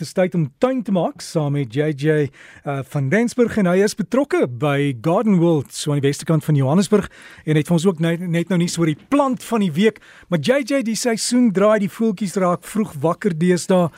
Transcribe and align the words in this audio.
dis 0.00 0.14
tyd 0.16 0.34
om 0.38 0.46
tuin 0.62 0.80
te 0.84 0.92
maak 0.96 1.20
saam 1.24 1.54
met 1.58 1.74
JJ 1.76 2.26
uh, 2.26 2.80
van 2.92 3.10
Rensburg 3.12 3.58
en 3.60 3.68
hy 3.68 3.80
is 3.84 3.96
betrokke 3.98 4.46
by 4.48 4.94
Garden 5.04 5.40
World 5.42 5.74
so 5.76 5.92
aan 5.92 6.00
die 6.00 6.08
weste 6.08 6.28
kant 6.28 6.46
van 6.46 6.56
Johannesburg 6.56 7.10
en 7.44 7.58
het 7.60 7.68
vir 7.68 7.76
ons 7.76 7.86
ook 7.90 8.00
net, 8.00 8.24
net 8.24 8.48
nou 8.52 8.60
nie 8.62 8.68
so 8.70 8.84
oor 8.84 8.92
die 8.92 9.08
plant 9.12 9.44
van 9.44 9.64
die 9.64 9.72
week, 9.76 10.00
maar 10.32 10.40
JJ 10.40 10.82
die 10.88 10.96
seisoen 10.96 11.50
draai, 11.56 11.82
die 11.84 11.92
voeltjies 11.92 12.38
raak 12.40 12.64
vroeg 12.64 12.96
wakker 13.02 13.36
deesdae. 13.36 13.90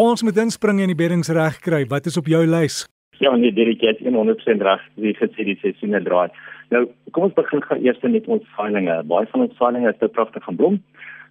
Ons 0.00 0.24
moet 0.26 0.40
inspring 0.42 0.82
en 0.82 0.90
die 0.90 0.98
beddings 0.98 1.30
reg 1.30 1.60
kry. 1.62 1.84
Wat 1.86 2.10
is 2.10 2.18
op 2.18 2.26
jou 2.26 2.42
lys? 2.42 2.82
Ja, 3.22 3.30
nee, 3.38 3.54
Derek, 3.54 3.84
jy 3.84 3.92
het 3.94 4.02
100% 4.02 4.64
reg. 4.66 4.82
Wie 4.98 5.14
gesê 5.14 5.46
die 5.46 5.58
seisoen 5.62 5.94
draai. 6.02 6.34
Nou, 6.74 6.88
kom 7.14 7.28
ons 7.28 7.36
begin 7.36 7.62
gou 7.62 7.78
eers 7.78 8.00
met 8.02 8.26
ons 8.26 8.46
saailinge. 8.56 8.96
Baie 9.06 9.28
van 9.30 9.46
ons 9.46 9.54
saailinge 9.60 9.92
is 9.92 10.00
te 10.00 10.10
pragtig 10.10 10.42
van 10.48 10.58
blom. 10.58 10.80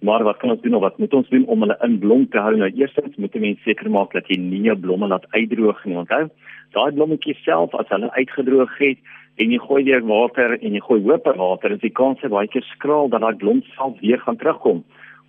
Maar 0.00 0.22
wat 0.22 0.36
kan 0.36 0.50
ons 0.50 0.60
doen 0.62 0.74
of 0.74 0.80
wat 0.80 0.98
moet 0.98 1.14
ons 1.14 1.28
doen 1.28 1.46
om 1.46 1.60
hulle 1.60 1.76
in 1.82 1.98
blom 1.98 2.28
te 2.30 2.38
hou? 2.38 2.54
Nou 2.56 2.70
eerstens 2.70 3.16
moet 3.16 3.34
jy 3.34 3.40
mens 3.42 3.62
seker 3.66 3.90
maak 3.90 4.12
dat 4.14 4.28
jy 4.30 4.38
nie 4.38 4.62
jou 4.68 4.76
blomme 4.78 5.08
laat 5.10 5.26
uitdroog 5.34 5.80
nie. 5.84 5.96
Onthou, 5.98 6.28
daai 6.76 6.92
blommetjies 6.94 7.40
self 7.42 7.74
as 7.74 7.90
hulle 7.90 8.10
uitgedroog 8.14 8.76
het 8.78 9.16
en 9.42 9.54
jy 9.54 9.58
gooi 9.62 9.82
weer 9.88 10.04
water 10.06 10.54
en 10.58 10.76
jy 10.76 10.82
gooi 10.86 11.00
hoop 11.02 11.26
water, 11.38 11.74
is 11.74 11.82
die 11.82 11.94
kans 11.94 12.22
baie 12.22 12.50
keer 12.50 12.66
skraal 12.74 13.10
dat 13.10 13.22
daai 13.26 13.36
blom 13.42 13.62
self 13.74 13.98
weer 14.02 14.22
gaan 14.22 14.38
terugkom. 14.38 14.84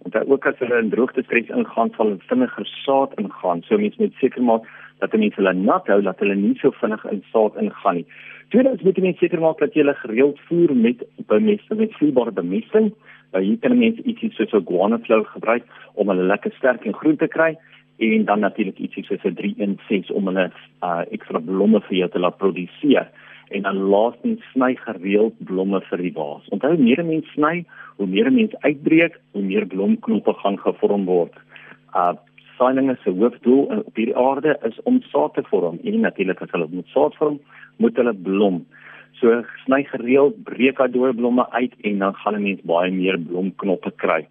Onthou 0.06 0.24
ook 0.34 0.46
as 0.46 0.62
hulle 0.62 0.78
in 0.80 0.94
droogte 0.94 1.26
stres 1.26 1.50
ingaan, 1.50 1.90
sal 1.96 2.06
hulle 2.06 2.30
vinniger 2.30 2.70
saad 2.86 3.18
ingaan. 3.20 3.66
So 3.68 3.78
mens 3.78 3.98
moet 3.98 4.14
seker 4.22 4.46
maak 4.46 4.70
dat 5.00 5.14
jy 5.14 5.32
hulle 5.36 5.54
nat 5.54 5.88
hou 5.88 6.02
dat 6.02 6.20
hulle 6.20 6.36
nie 6.36 6.56
so 6.60 6.72
vinnig 6.82 7.06
in 7.12 7.24
saad 7.32 7.56
ingaan 7.62 8.02
nie. 8.02 8.06
Tweedens 8.50 8.82
moet 8.82 8.98
jy 8.98 9.14
seker 9.20 9.40
maak 9.40 9.60
dat 9.62 9.74
jy 9.74 9.84
hulle 9.84 9.96
gereeld 10.02 10.40
voer 10.48 10.76
met 10.76 11.04
bemesting, 11.28 11.80
met 11.80 11.94
vloeibare 11.98 12.32
bemesting. 12.32 12.92
Nou 13.34 13.44
hier 13.44 13.60
kan 13.62 13.78
mense 13.78 14.04
ietsie 14.04 14.32
soos 14.34 14.54
'n 14.54 14.66
guano 14.66 14.98
flow 14.98 15.24
gebruik 15.26 15.64
om 15.94 16.10
hulle 16.10 16.24
lekker 16.24 16.52
sterk 16.58 16.86
en 16.86 16.94
groen 16.94 17.18
te 17.18 17.28
kry 17.28 17.56
en 18.00 18.26
dan 18.26 18.40
natuurlik 18.40 18.80
ietsie 18.80 19.04
soos 19.04 19.24
'n 19.24 19.36
316 19.36 20.16
om 20.16 20.28
hulle 20.28 20.52
uh, 20.84 21.02
ekstra 21.12 21.40
blomme 21.40 21.82
vir 21.82 21.98
jou 21.98 22.10
te 22.10 22.20
laat 22.20 22.38
produseer 22.38 23.08
en 23.50 23.62
dan 23.62 23.78
laastens 23.78 24.42
sny 24.54 24.76
gereeld 24.76 25.34
blomme 25.46 25.82
vir 25.90 25.98
die 25.98 26.14
vaas. 26.14 26.48
Onthou 26.54 26.78
meer 26.78 27.06
mense 27.06 27.30
sny, 27.34 27.66
hoe 27.98 28.08
meer 28.08 28.32
mense 28.32 28.58
uitbreek, 28.62 29.20
hoe 29.32 29.44
meer 29.44 29.66
blomknoppe 29.66 30.34
gaan 30.34 30.58
gevorm 30.58 31.06
word. 31.06 31.34
Uh 31.94 32.14
saailinge 32.60 32.98
se 33.04 33.14
hoofdoel 33.16 33.64
op 33.80 33.96
hierdie 33.96 34.18
aarde 34.18 34.58
is 34.68 34.78
om 34.90 35.00
saad 35.12 35.34
te 35.34 35.44
vorm. 35.48 35.80
En 35.84 36.00
natuurlik 36.06 36.42
as 36.44 36.52
hulle 36.56 36.68
moet 36.72 36.92
saad 36.96 37.16
vorm, 37.20 37.40
moet 37.78 37.96
hulle 38.00 38.14
blom. 38.28 38.66
So 39.20 39.42
sny 39.66 39.84
gereeld 39.92 40.44
breek 40.48 40.80
daai 40.80 40.92
dooie 40.94 41.14
blomme 41.16 41.46
uit 41.56 41.74
en 41.88 42.04
dan 42.04 42.14
gaan 42.24 42.36
'n 42.36 42.44
mens 42.44 42.62
baie 42.72 42.92
meer 42.92 43.18
blomknoppe 43.20 43.92
kry. 44.04 44.28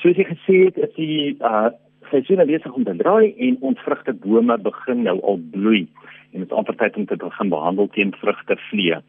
Soos 0.00 0.16
jy 0.16 0.24
gesê 0.24 0.56
het, 0.64 0.76
is 0.78 0.94
die 0.96 1.36
uh 1.40 1.70
seisoen 2.10 2.46
besig 2.46 2.72
om 2.72 2.84
te 2.84 2.96
draai 2.96 3.34
en 3.36 3.56
ons 3.60 3.80
vrugtebome 3.84 4.58
begin 4.58 5.02
nou 5.02 5.20
al 5.20 5.40
bloei 5.52 5.86
en 6.32 6.40
dit 6.40 6.50
is 6.50 6.56
amper 6.56 6.76
tyd 6.76 6.96
om 6.96 7.06
te 7.06 7.16
begin 7.16 7.48
behandel 7.48 7.88
teen 7.92 8.12
vrugtevlee. 8.20 9.00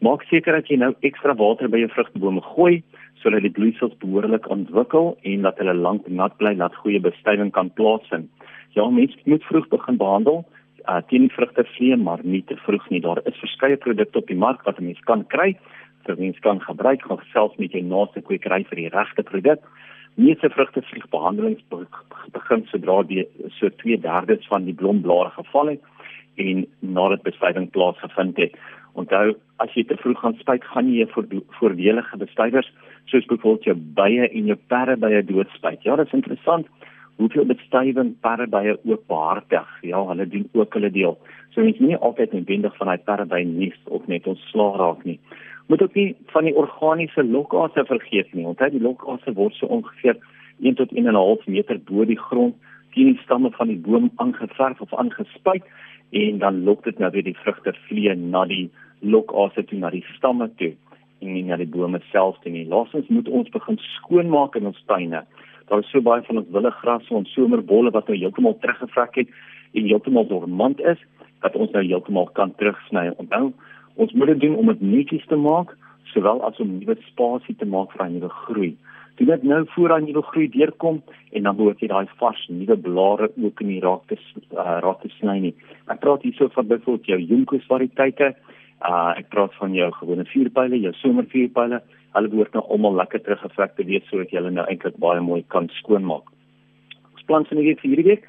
Maak 0.00 0.22
seker 0.30 0.56
dat 0.56 0.68
jy 0.68 0.78
nou 0.80 0.94
ekstra 1.04 1.34
water 1.36 1.68
by 1.68 1.82
jou 1.82 1.90
vrugtebome 1.92 2.40
gooi 2.54 2.82
sodat 3.20 3.42
die 3.44 3.52
bloeisels 3.52 3.92
behoorlik 4.00 4.48
ontwikkel 4.48 5.18
en 5.28 5.42
dat 5.44 5.58
hulle 5.60 5.74
lank 5.76 6.06
nat 6.08 6.36
bly, 6.40 6.54
dat 6.56 6.74
goeie 6.80 7.00
bestuiving 7.04 7.50
kan 7.52 7.68
plaasvind. 7.76 8.30
Ja, 8.72 8.86
mens 8.88 9.12
moet 9.24 9.44
vroeg 9.44 9.68
begin 9.68 9.98
behandel 10.00 10.44
uh, 10.88 11.02
teen 11.08 11.28
vrugtevlee, 11.30 11.96
maar 11.96 12.20
nie 12.22 12.42
te 12.44 12.56
vroeg 12.56 12.88
nie. 12.90 13.00
Daar 13.00 13.20
is 13.24 13.38
verskeie 13.42 13.76
produkte 13.76 14.18
op 14.18 14.26
die 14.26 14.36
mark 14.36 14.64
wat 14.64 14.80
'n 14.80 14.84
mens 14.84 15.00
kan 15.04 15.26
kry, 15.26 15.58
vir 16.06 16.16
mens 16.18 16.38
kan 16.38 16.60
gebruik, 16.60 17.02
gaan 17.02 17.20
selfs 17.32 17.58
met 17.58 17.72
jou 17.72 17.82
naaste 17.82 18.20
kwekery 18.20 18.64
vir 18.64 18.76
die 18.76 18.88
regte 18.88 19.22
produk. 19.22 19.60
Meeste 20.14 20.50
vrugtevliegbehandelings 20.50 21.62
begin 22.32 22.66
sodra 22.66 23.02
die 23.02 23.26
so 23.58 23.68
2/3 23.68 24.48
van 24.48 24.64
die 24.64 24.74
blomblare 24.74 25.30
geval 25.30 25.66
het 25.66 25.82
en 26.36 26.66
nadat 26.80 27.22
bestuiving 27.22 27.70
plaasgevind 27.70 28.36
het. 28.36 28.54
Onthou, 28.98 29.34
as 29.62 29.74
jy 29.74 29.84
te 29.86 29.96
vroeg 30.00 30.18
gaan 30.18 30.36
spuit, 30.40 30.64
gaan 30.64 30.88
jy 30.90 31.06
voordelige 31.58 32.16
bestuivers 32.16 32.70
soos 33.10 33.26
byvoorbeeld 33.26 33.64
jou 33.68 33.76
bye 33.98 34.28
en 34.28 34.46
jou 34.46 34.58
perde 34.68 34.96
by 34.96 35.12
'n 35.12 35.26
doodspuit. 35.26 35.82
Ja, 35.82 35.96
dit 35.96 36.06
is 36.06 36.12
interessant 36.12 36.66
hoeveel 37.16 37.46
bestuiving 37.46 38.14
perde 38.20 38.46
bye 38.48 38.78
ook 38.84 39.06
behartig. 39.06 39.68
Ja, 39.82 40.06
hulle 40.06 40.26
doen 40.28 40.48
ook 40.52 40.74
hulle 40.74 40.90
deel. 40.90 41.18
So 41.50 41.62
mens 41.62 41.78
nie 41.78 41.96
altyd 41.96 42.32
noodwendig 42.32 42.76
van 42.76 42.86
daai 42.86 42.98
perde 42.98 43.26
by 43.26 43.42
nuus 43.42 43.78
of 43.84 44.06
net 44.06 44.26
ons 44.26 44.40
slaag 44.50 44.76
raak 44.76 45.04
nie. 45.04 45.18
Moet 45.66 45.82
ook 45.82 45.94
nie 45.94 46.16
van 46.26 46.44
die 46.44 46.54
organiese 46.54 47.24
lokasie 47.24 47.84
vergeet 47.84 48.32
nie. 48.32 48.46
Onthou 48.46 48.70
die 48.70 48.80
lokasie 48.80 49.34
word 49.34 49.54
so 49.54 49.66
ongeveer 49.66 50.16
1 50.60 50.74
tot 50.74 50.92
1.5 50.92 51.46
meter 51.46 51.78
bo 51.78 52.04
die 52.04 52.18
grond 52.18 52.54
die 52.94 53.18
stamme 53.22 53.50
van 53.50 53.68
die 53.68 53.78
boom 53.78 54.10
aangeverf 54.16 54.80
of 54.80 54.94
aangespuit 54.94 55.64
en 56.10 56.38
dan 56.38 56.64
lok 56.64 56.84
dit 56.84 56.98
nou 56.98 57.10
weer 57.10 57.24
die 57.24 57.38
vrugte 57.42 57.74
vlee 57.86 58.14
na 58.14 58.44
die 58.44 58.70
lokasie 59.00 59.64
toe 59.64 59.78
na 59.78 59.90
die 59.90 60.04
stamme 60.16 60.50
toe 60.56 60.74
en 61.20 61.32
nie 61.32 61.44
na 61.44 61.56
die 61.56 61.68
bome 61.68 62.00
self 62.10 62.38
toe 62.40 62.52
nie. 62.52 62.66
Laastens 62.66 63.08
moet 63.08 63.28
ons 63.28 63.48
begin 63.48 63.78
skoonmaak 63.78 64.56
in 64.56 64.66
ons 64.66 64.82
tuine 64.86 65.24
daar 65.70 65.78
is 65.78 65.90
so 65.90 66.02
baie 66.02 66.22
van 66.26 66.40
ons 66.40 66.50
willegrasse 66.50 67.14
en 67.14 67.26
somerbolle 67.30 67.92
wat 67.94 68.08
nou 68.10 68.16
heeltemal 68.18 68.56
teruggevrek 68.58 69.20
het 69.20 69.28
en 69.78 69.86
heeltemal 69.86 70.26
dormant 70.26 70.80
is 70.92 70.98
dat 71.44 71.54
ons 71.54 71.70
nou 71.70 71.84
heeltemal 71.84 72.26
kan 72.38 72.54
terugsny. 72.58 73.12
Onthou, 73.22 73.52
ons 73.94 74.12
moet 74.12 74.32
dit 74.32 74.40
doen 74.40 74.56
om 74.58 74.72
dit 74.72 74.82
netjies 74.82 75.26
te 75.30 75.38
maak 75.38 75.76
sowel 76.10 76.42
as 76.48 76.58
om 76.58 76.72
nuwe 76.80 76.96
spasie 77.06 77.54
te 77.56 77.68
maak 77.74 77.94
vir 77.94 78.06
'n 78.06 78.18
nuwe 78.18 78.28
groei. 78.42 78.72
Dit 79.18 79.28
net 79.28 79.42
nou 79.42 79.64
voor 79.74 79.88
daai 79.88 80.02
nuwe 80.06 80.22
groei 80.22 80.48
deurkom 80.48 81.02
en 81.32 81.42
dan 81.42 81.56
moet 81.56 81.80
jy 81.80 81.88
daai 81.90 82.06
vars 82.20 82.46
nuwe 82.48 82.76
blare 82.76 83.30
ook 83.42 83.60
in 83.60 83.72
die 83.74 83.80
raak 83.80 84.06
te 84.08 84.16
uh, 84.16 84.78
raak 84.84 85.02
te 85.02 85.10
sny 85.18 85.38
nie. 85.40 85.54
Ek 85.92 86.00
praat 86.00 86.22
hierso 86.22 86.48
van 86.54 86.68
byvoorbeeld 86.70 87.06
jou 87.06 87.20
jonkus 87.34 87.66
variëteite. 87.68 88.34
Uh 88.80 89.12
ek 89.20 89.28
praat 89.28 89.54
van 89.60 89.74
jou 89.76 89.90
gewone 89.92 90.24
vuurpyle, 90.24 90.80
jou 90.80 90.92
somervuurpyle 91.02 91.82
hulle 92.16 92.30
behoort 92.32 92.56
nou 92.56 92.64
almal 92.74 92.96
lekker 92.98 93.22
teruggevrek 93.22 93.76
te 93.76 93.86
wees 93.86 94.06
sodat 94.10 94.32
jy 94.32 94.40
hulle 94.40 94.54
nou 94.56 94.66
eintlik 94.66 94.96
baie 95.02 95.22
mooi 95.22 95.42
kan 95.54 95.68
skoonmaak. 95.78 96.26
Ons 97.14 97.26
plan 97.28 97.46
vir 97.46 97.60
hierdie 97.60 97.78
vir 97.82 97.90
hierdie 97.92 98.08
week 98.08 98.28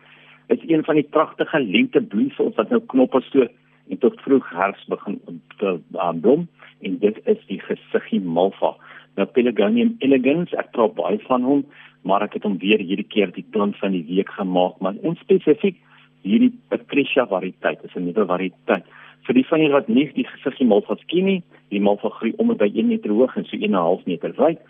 is 0.53 0.63
een 0.68 0.84
van 0.84 1.00
die 1.00 1.08
pragtige 1.16 1.62
lente 1.63 2.02
bloeisels 2.13 2.58
wat 2.59 2.74
nou 2.74 2.81
knoppe 2.94 3.22
stoot 3.30 3.53
en 3.92 4.00
tot 4.03 4.19
vroeg 4.25 4.48
herfs 4.56 4.84
begin 4.92 5.19
um, 5.28 6.22
blom 6.22 6.48
en 6.86 6.98
dit 7.00 7.22
is 7.34 7.40
die 7.48 7.59
gesiggie 7.63 8.22
malva. 8.22 8.75
Nou 9.17 9.27
Pelargonium 9.27 9.95
elegans, 9.99 10.53
ek 10.53 10.72
praat 10.72 10.95
baie 10.95 11.19
van 11.27 11.44
hom, 11.44 11.66
maar 12.03 12.23
ek 12.23 12.33
het 12.39 12.44
hom 12.44 12.57
weer 12.57 12.79
hierdie 12.79 13.07
keer 13.07 13.31
die 13.35 13.45
plant 13.51 13.77
van 13.77 13.91
die 13.91 14.05
week 14.07 14.29
gemaak, 14.38 14.79
maar 14.79 14.95
in 15.03 15.17
spesifiek 15.19 15.77
hierdie 16.23 16.53
Patricia 16.69 17.25
variëteit, 17.27 17.83
is 17.83 17.95
'n 17.95 18.05
nuwe 18.05 18.25
variëteit 18.25 18.85
vir 19.27 19.38
die 19.38 19.47
van 19.50 19.61
julle 19.61 19.77
wat 19.77 19.89
nie 19.89 20.07
die 20.16 20.25
gesiggie 20.27 20.67
malva 20.67 20.97
ken 21.11 21.27
nie, 21.27 21.39
die 21.73 21.81
malva 21.83 22.09
groei 22.17 22.33
om 22.41 22.53
by 22.57 22.69
1 22.69 22.89
meter 22.89 23.13
hoog 23.13 23.35
en 23.38 23.45
so 23.50 23.57
1.5 23.57 24.07
meter 24.09 24.33
wyd. 24.38 24.61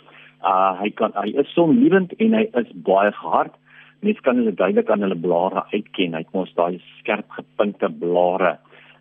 Uh 0.41 0.73
hy 0.81 0.89
kan 0.97 1.13
hy 1.15 1.31
is 1.41 1.51
so 1.55 1.67
liewend 1.69 2.13
en 2.19 2.35
hy 2.37 2.47
is 2.61 2.71
baie 2.87 3.11
gehard. 3.19 3.53
Mens 4.01 4.19
kan 4.25 4.39
hulle 4.41 4.53
duidelik 4.57 4.89
aan 4.89 5.05
hulle 5.05 5.17
blare 5.17 5.63
uitken. 5.71 6.15
Hy 6.17 6.23
het 6.23 6.33
mos 6.33 6.51
daai 6.57 6.81
skerp 6.99 7.29
gepunte 7.37 7.89
blare. 8.01 8.57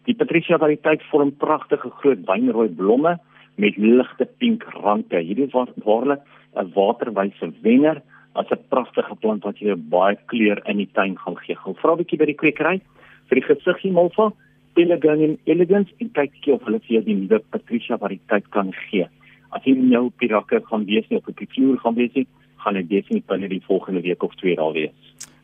Die 0.07 0.15
Patricia 0.15 0.59
variëteit 0.61 1.03
vorm 1.11 1.33
pragtige 1.41 1.91
groot 2.01 2.23
wynrooi 2.29 2.69
blomme 2.77 3.17
met 3.61 3.77
ligte 3.77 4.27
pink 4.41 4.65
rande. 4.83 5.21
Hierdie 5.21 5.49
is 5.49 5.57
waarlik 5.85 6.21
'n 6.57 6.73
waterwyse 6.75 7.53
wenner 7.63 8.03
as 8.35 8.51
'n 8.51 8.65
pragtige 8.69 9.15
plant 9.21 9.45
wat 9.45 9.59
jy 9.59 9.75
baie 9.75 10.17
kleur 10.27 10.61
in 10.67 10.77
die 10.77 10.91
tuin 10.93 11.17
gaan 11.19 11.37
gee. 11.37 11.55
Gaan 11.55 11.75
vra 11.75 11.93
'n 11.93 11.99
bietjie 11.99 12.19
by 12.19 12.27
die 12.27 12.41
kwekery 12.43 12.81
vir 13.29 13.37
die 13.41 13.49
gesiggie 13.49 13.93
malva 13.93 14.33
Elegant 14.75 15.39
Elegance 15.45 15.93
en 15.99 16.11
kyk 16.13 16.33
gee 16.41 16.55
of 16.55 16.63
hulle 16.65 16.79
vir 16.79 16.95
jou 16.97 17.05
die 17.05 17.15
nuwe 17.15 17.41
Patricia 17.51 17.99
variëteit 17.99 18.51
kan 18.51 18.73
gee. 18.91 19.07
As 19.51 19.65
jy 19.65 19.75
nou 19.75 20.07
op 20.07 20.19
die 20.19 20.29
rakke 20.29 20.61
gaan 20.71 20.85
wees 20.87 21.09
nie, 21.09 21.19
op 21.19 21.27
die 21.27 21.49
vloer 21.55 21.79
gaan 21.79 21.95
wees 21.95 22.15
nie, 22.15 22.27
gaan 22.63 22.75
dit 22.75 22.89
definitief 22.89 23.27
binne 23.27 23.49
die 23.49 23.63
volgende 23.67 24.01
week 24.01 24.23
of 24.23 24.35
twee 24.35 24.55
daar 24.57 24.73
wees. 24.73 24.95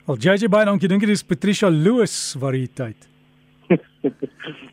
Al 0.07 0.17
JJ 0.17 0.49
baie 0.49 0.65
dankie. 0.65 0.89
Dink 0.89 1.03
jy 1.03 1.09
dis 1.09 1.25
Patricia 1.27 1.69
Lewis 1.69 2.37
variëteit? 2.39 3.16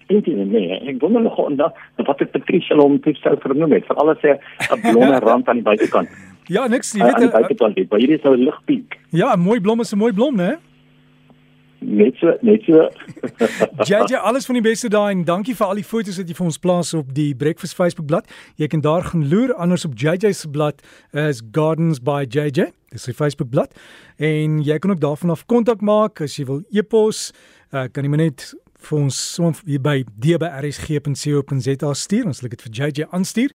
Dink 0.09 0.27
jy 0.27 0.45
nee, 0.45 0.79
ek 0.91 0.99
wonder 1.01 1.21
nog 1.25 1.39
dan 1.57 1.71
wat 2.05 2.19
het 2.19 2.31
Patricia 2.31 2.77
hom 2.77 2.99
te 3.01 3.13
stel 3.17 3.39
vernoem 3.41 3.71
het 3.77 3.87
vir 3.89 4.01
alles 4.03 4.19
sê 4.21 4.35
'n 4.69 4.81
blome 4.81 5.19
rand 5.27 5.49
aan 5.49 5.61
die 5.61 5.67
buitekant. 5.69 6.09
Ja, 6.51 6.67
niks, 6.67 6.91
jy 6.93 7.03
weet, 7.05 7.15
aan 7.15 7.21
die 7.21 7.31
buitekant, 7.31 7.89
maar 7.89 7.99
hier 7.99 8.15
is 8.17 8.21
nou 8.21 8.35
'n 8.37 8.45
ligpiek. 8.49 8.99
Ja, 9.09 9.33
'n 9.35 9.39
mooi 9.39 9.59
blom 9.61 9.79
is 9.79 9.93
'n 9.93 9.97
mooi 9.97 10.13
blom, 10.13 10.35
né? 10.35 10.59
net 11.83 12.17
so 12.19 12.33
net 12.41 12.63
so 12.63 12.87
JJ 13.89 14.15
alles 14.15 14.45
van 14.45 14.57
die 14.57 14.63
beste 14.63 14.89
daai 14.91 15.11
en 15.11 15.23
dankie 15.27 15.55
vir 15.57 15.67
al 15.67 15.79
die 15.79 15.87
foto's 15.87 16.17
wat 16.19 16.29
jy 16.29 16.37
vir 16.37 16.47
ons 16.47 16.59
plaas 16.61 16.93
op 16.97 17.11
die 17.15 17.31
Breakfast 17.35 17.75
Facebook 17.77 18.07
bladsy. 18.07 18.31
Jy 18.61 18.69
kan 18.71 18.83
daar 18.85 19.09
gaan 19.09 19.27
loer 19.29 19.53
anders 19.53 19.85
op 19.87 19.97
JJ 19.99 20.33
se 20.37 20.49
blad 20.49 20.81
is 21.11 21.41
Gardens 21.51 22.01
by 22.03 22.23
JJ. 22.23 22.71
Dis 22.93 23.07
sy 23.07 23.15
Facebook 23.17 23.51
bladsy 23.53 23.75
en 24.23 24.61
jy 24.63 24.77
kan 24.79 24.93
ook 24.93 25.01
daarvan 25.03 25.33
af 25.33 25.45
kontak 25.49 25.81
maak 25.81 26.21
as 26.23 26.37
jy 26.39 26.47
wil 26.49 26.63
e-pos 26.71 27.31
uh, 27.73 27.87
kan 27.91 28.05
jy 28.05 28.15
net 28.15 28.51
vir 28.87 28.99
ons 28.99 29.17
som 29.35 29.53
hier 29.65 29.81
by 29.83 30.03
dbrsg.co.za 30.23 31.93
stuur 31.93 32.25
ons 32.29 32.37
sal 32.39 32.49
dit 32.49 32.61
vir 32.65 32.73
JJ 32.79 32.99
aanstuur 33.09 33.51